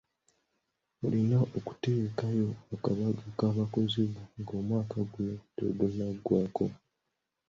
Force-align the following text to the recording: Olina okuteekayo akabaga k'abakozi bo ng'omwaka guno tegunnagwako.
Olina 1.05 1.37
okuteekayo 1.57 2.49
akabaga 2.73 3.25
k'abakozi 3.37 4.01
bo 4.13 4.21
ng'omwaka 4.39 4.97
guno 5.11 5.35
tegunnagwako. 5.55 6.65